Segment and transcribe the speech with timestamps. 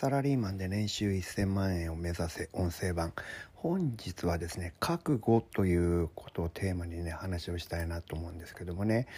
[0.00, 3.12] サラリーマンで年収1000万円を目指せ音声版
[3.56, 9.08] 本日はですね覚悟ということをテーマにね話をしたいなと思うんですけどもね、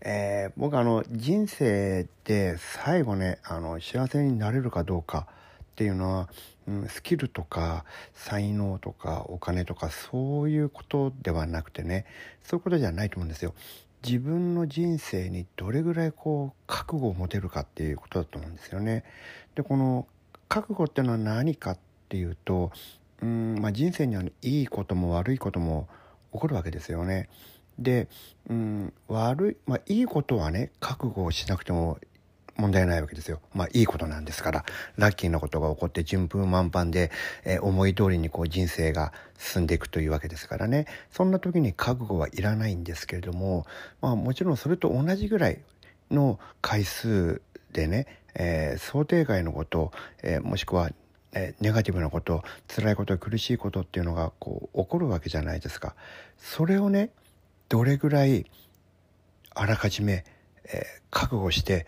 [0.00, 5.26] えー、僕あの人生で最後ねあの幸せになれるかどうか
[5.62, 6.28] っていうのは、
[6.66, 7.84] うん、スキルとか
[8.14, 12.06] 才能とかお金とかそういうことではなくてね
[12.42, 13.52] そういうことじゃないと思うんですよ。
[14.02, 19.04] 自分の人生にどれぐらいこう覚悟を持てるかっていうことだと思うんですよね。
[19.54, 20.06] でこの
[20.50, 21.78] 覚悟っていうのは何かっ
[22.10, 22.72] ていうと
[23.22, 25.88] うん、まあ、人生にはいいことも悪いことも
[26.32, 27.28] 起こるわけですよね。
[27.78, 28.08] で、
[28.48, 31.98] うん、悪い、まあ、いいことはね覚悟をしなくても
[32.56, 33.40] 問題ないわけですよ。
[33.54, 34.64] まあいいことなんですから、
[34.96, 37.10] ラッキーなことが起こって順風満帆で、
[37.44, 40.84] えー、思い通りにこう人生が進んでいくというわけですからね。
[41.10, 43.64] そんな時に覚悟はいらないんですけれども、
[44.02, 45.60] まあもちろんそれと同じぐらい
[46.10, 47.40] の回数
[47.72, 50.90] でね、えー、想定外のこと、えー、もしくは、
[51.32, 55.94] えー、ネガティブなこと辛いこと苦しいことっていうのがこう起こるわけじゃないですか。
[56.38, 57.10] それをね
[57.68, 58.46] どれぐらい
[59.54, 60.24] あらかじめ、
[60.64, 61.86] え覚悟して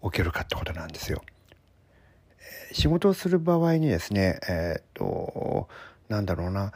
[0.00, 1.22] おけるかってことなんですよ。
[2.72, 5.68] 仕事をする場合にですねえっと
[6.08, 6.72] なんだろうな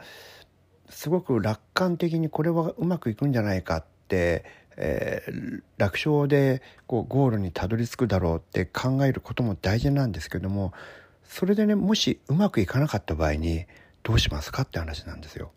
[0.89, 4.45] すごく楽観的にこれはうまくいくんじゃないかって
[4.77, 10.73] えー、楽勝でこうゴールにたどり着くだろうって考えることも大事なんですけども
[11.23, 13.65] それでねもしうまくいかなかった場合に
[14.03, 15.51] どうしますかって話なんですよ。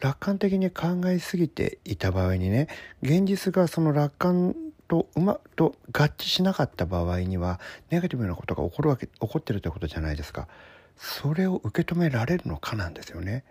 [0.00, 2.66] 楽観的に考えすぎていた場合にね
[3.02, 4.56] 現実がその楽観
[4.88, 7.60] とうまと合致しなかった場合には
[7.90, 10.48] ネガティブなことが起こるわけ起こってるということじゃないですか
[10.96, 13.44] それを受け止められるのかなんですよね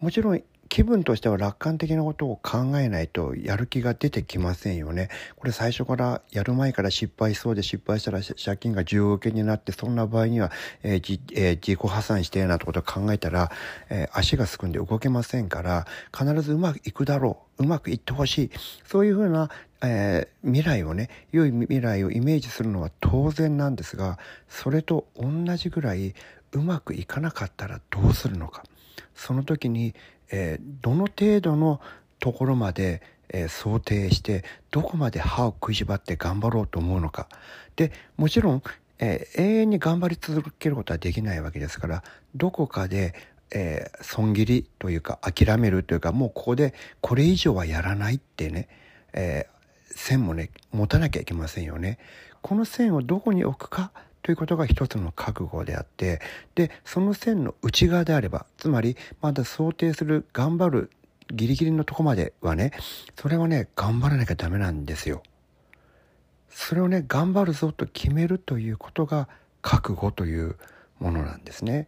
[0.00, 5.08] もちろん気分としては楽観的なことを考えないとやる気が出てきませんよね。
[5.36, 10.50] これ最初からやる前から失敗しそうで失敗したら借金が10億円になってそんな場合には、
[10.82, 13.50] えーじえー、自己破産してなってことを考えたら、
[13.90, 18.50] えー、足がすくんで動けませんから必ずうまくいくだろううまくいってほしい
[18.84, 19.50] そういうふうな、
[19.82, 24.18] えー、未来をね良い未来をイメージするのは当然なんですが
[24.48, 26.14] それと同じぐらい
[26.52, 28.62] うまくいかなかったらどうするのか。
[29.16, 29.94] その時に、
[30.30, 31.80] えー、どの程度の
[32.20, 37.28] ところまで、えー、想定してどこまで歯を食いしばって頑張ろうと思うのか
[37.74, 38.62] でもちろん、
[38.98, 43.14] えー、永遠に頑張り続けることはできないわけですからどこかで、
[43.52, 48.68] えー、損切りというか諦めるというかもうここでこれ以上はやらないってね、
[49.12, 49.46] え
[49.90, 51.98] 線もね持たなきゃいけませんよね。
[52.42, 53.90] この線をどこに置くか
[54.26, 56.20] ということが一つの覚悟であって
[56.56, 60.90] でその線の内側であればつまりまだ想定する頑張る
[61.32, 62.72] ギリギリのとこまではね
[63.14, 65.22] それはね頑張らなきゃダメなんですよ。
[66.50, 69.28] それをね頑張るぞと決めるということが
[69.62, 70.56] 覚悟という
[70.98, 71.86] ものなんですね。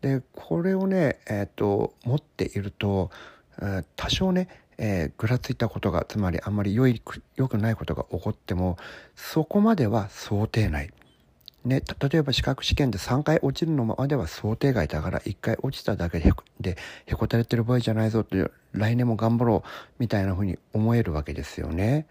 [0.00, 3.10] でこれをね、えーと、持っていると、
[3.60, 4.46] えー、多少ね、
[4.78, 7.02] えー、ぐらついたことがつまりあんまり良い
[7.34, 8.76] 良くないことが起こっても
[9.16, 10.92] そこまでは想定内
[11.64, 19.68] ね、例えば資格試験で3回落ちるのまでは想定外だから1回落ちただけででへこたれてる場合じゃないぞって来年も頑張ろう
[19.98, 22.06] みたいな風に思えるわけですよね。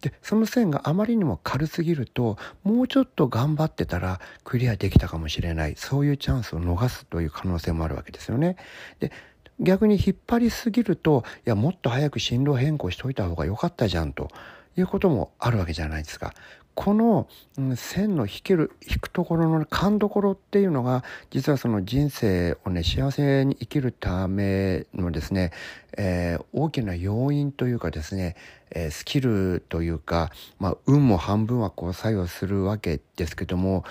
[0.00, 8.56] でその線があまりにも軽すぎるともうちょっと頑張ってたらクリアできたかもしれないそういうチャンスを逃すという可能性もあるわけですよね。
[9.00, 9.10] で
[9.58, 14.28] 逆に引っ張りすぎるといやもっと早く進路変更しといた方が良かったじゃんと
[14.76, 16.32] いうこともあるわけじゃないですか。
[16.78, 17.26] この、
[17.74, 25.50] 線の引ける引くところの勘どころっていうのが実はその人生をね幸せに生きるためのですね、
[25.96, 28.36] えー、大きな要因というかですね、
[28.70, 30.30] えー、スキルというか、
[30.60, 33.82] まあ、運も半分はこう作用するわけですけども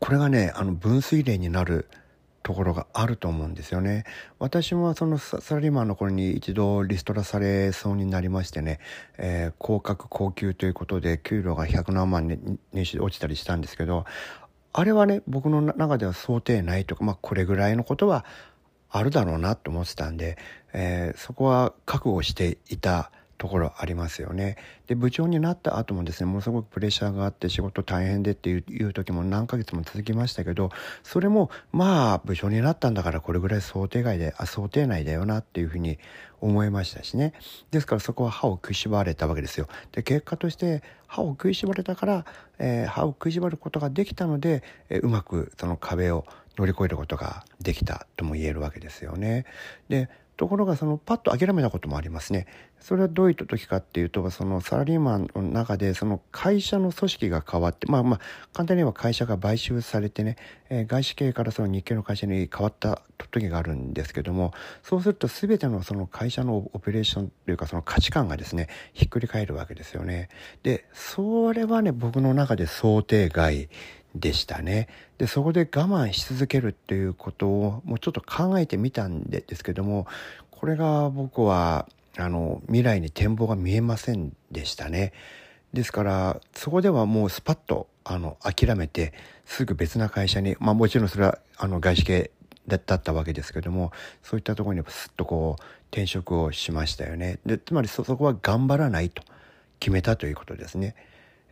[0.00, 1.86] これがねあの分水嶺になる
[2.44, 4.04] ところがあると思うんですよね。
[4.38, 8.78] 私もそのサラリーマンの頃に一度リストラされそうになりましてね、
[9.16, 14.04] えー、高額高級ということで給料が100何万年収で落ちたりしたんですけど、
[14.74, 18.26] あれはね、僕の中では想定ないとか、まあこれぐらいのことは
[18.90, 20.36] あるだろうなと思ってたんで、
[20.74, 24.56] えー、そこは覚悟していたところありますよね。
[24.86, 30.70] で部長になった後もですねものすごくプレッシャーがあって仕事大変でっていう時も何ヶ月も続きましたけど
[31.02, 35.98] それもまあ部長になったんだからこれぐらい想定外であ想定内だよなっていうふうに
[36.40, 37.32] 思いましたしね
[37.70, 39.68] ですからそこは歯を食いしばれたわけですよ。
[39.92, 42.26] で結果として歯を食いしばれたから、
[42.58, 46.26] えー、歯を食いしばることができたので、えー、うまくその壁を
[46.56, 49.44] 乗り越えることができたとも言えるわけですよね。
[49.88, 52.46] でところがそのパッと諦めたこともありますね。
[52.80, 58.20] それはどういった時かっていうとそのサラリーマンの中でその会社の組織が変わってまあまあ
[58.52, 60.36] 簡単に言えば会社が買収されてね、
[60.68, 64.52] えー、外資系からその日系の会社に変わった時があるんですけども
[64.82, 70.28] そうすると全てのその会社のオペレーションというかその価値観がですねひっくり返るわけですよね。
[70.62, 73.68] でそれはね僕の中で想定外
[74.14, 74.88] でしたね。
[75.18, 80.06] でそこで我慢し続けるっていうことをもうちょっと考えてみたんですけども
[80.50, 85.12] これが僕はあの未来に展望が見えませんでしたね。
[85.72, 89.12] ですからそこではもうスパッとあの諦めて
[89.44, 92.30] すぐ別な会社にまあもちろんそれはあの外資系
[92.68, 97.38] だったわけですけどもそういったところにすっとこう転職をしましたよね。
[97.44, 99.22] でつまりそこは頑張らないと
[99.80, 100.94] 決めたということですね。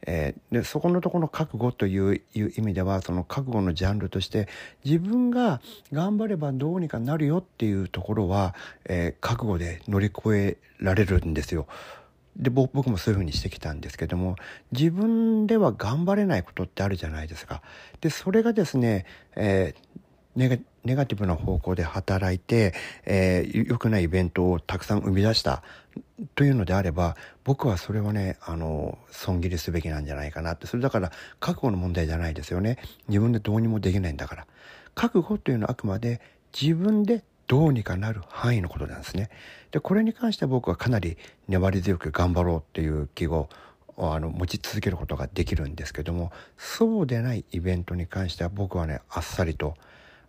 [0.06, 4.48] えー、でそこのところの覚悟という意味ではその覚悟のジャンルとして
[4.84, 5.60] 自分が
[5.92, 8.54] 頑張ればどうにかなるよっていうところは、
[8.84, 11.66] えー、覚悟で乗り越えられるんですよ。
[12.34, 14.36] で僕もそういうふうにしてきたんですけども
[14.72, 17.62] 自分では頑張れないことってあるじゃないですか。
[18.00, 19.04] でそれがですね、
[19.36, 19.92] えー
[20.34, 22.74] ネガネガティブな方向で働いて、
[23.04, 25.62] えー、良くないイベントをたくさん生み出した
[26.34, 30.66] というのであれば僕はそれはねあの損切りすべきなんじゃないかなって。
[30.66, 32.78] それだから覚悟の問題じゃないですよね。
[33.08, 34.46] 自分でどうにもできないんだから。
[34.94, 36.20] 覚悟というのはあくまで
[36.58, 39.30] 自分でどうにかなる範囲のことなんですね。
[39.70, 41.16] でこれに関しては僕はかなり
[41.48, 43.48] 粘り強く頑張ろうっていう気を
[43.98, 49.76] あの持ち続けることができるんですけどもそうでないイベントに関しては僕はねあっさりと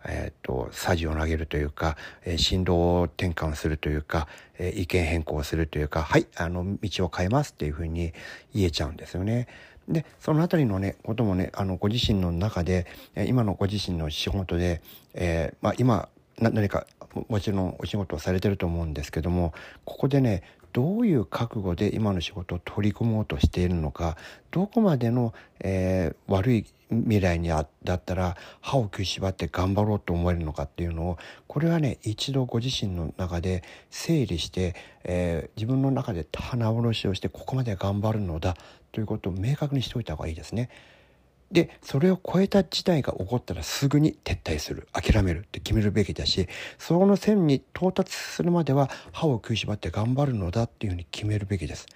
[0.06, 4.28] えーと、さじを投げるというか、えー、振動を転換するというか、
[4.58, 8.12] えー、意見変更するというかはいあの道を変えますっていうふうに
[8.54, 9.48] 言えちゃうんですよね。
[9.88, 12.86] でその辺りのねこともねあのご自身の中で
[13.26, 14.80] 今のご自身の仕事で、
[15.12, 16.08] えーまあ、今
[16.38, 16.86] 何か
[17.28, 19.52] もちろんお仕事をされてると思うんですけども
[19.84, 20.42] ここでね
[20.74, 24.16] どういう覚悟で今の仕事を取り組もうとしているのか
[24.50, 34.74] どこまでの、えー、悪い未来にあだったら歯を食いしばって頑張ろうと思えるのかっていうのをこれはね一度ご自身の中で整理して、
[35.04, 38.56] えー、自分の中で棚卸しをしてここまで頑張るのだ
[38.90, 40.70] ということを明確にしておいた方がいいですね。
[41.54, 46.48] でそれを超えた事態が起こったらすぐに撤退する諦めるって決めるべきだし
[46.78, 51.86] その線に到達するまでは歯を食いしばって頑張るのだっていうふうに決めるべきです。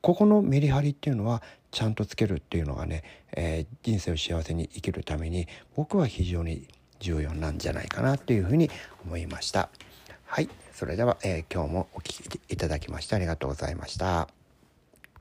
[0.00, 1.42] ここのメリハリっていうのは
[1.72, 6.68] ちゃんとつけるっていうのがね、えー、人生を幸せに生きるために僕は非常に
[7.00, 8.70] 重要なんじゃないかなっていうふうに
[9.04, 9.68] 思いました。
[10.26, 14.37] はい、それでは、えー、今日もお聴きいただきましてありがとうございました。